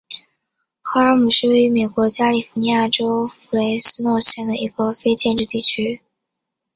[0.81, 6.01] 赫尔姆是位于美国加利福尼亚州弗雷斯诺县的一个非建制地区。